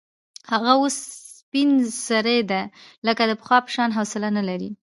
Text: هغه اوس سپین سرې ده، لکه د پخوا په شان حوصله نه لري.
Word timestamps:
هغه 0.51 0.69
اوس 0.79 0.95
سپین 1.37 1.69
سرې 2.07 2.39
ده، 2.51 2.61
لکه 3.07 3.23
د 3.25 3.31
پخوا 3.39 3.57
په 3.65 3.69
شان 3.75 3.89
حوصله 3.97 4.29
نه 4.37 4.43
لري. 4.49 4.71